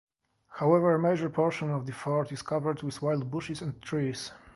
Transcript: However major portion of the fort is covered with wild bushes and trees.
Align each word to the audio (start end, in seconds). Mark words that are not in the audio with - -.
However 0.47 0.97
major 0.97 1.29
portion 1.29 1.69
of 1.69 1.85
the 1.85 1.91
fort 1.91 2.31
is 2.31 2.41
covered 2.41 2.81
with 2.81 3.03
wild 3.03 3.29
bushes 3.29 3.61
and 3.61 3.79
trees. 3.83 4.31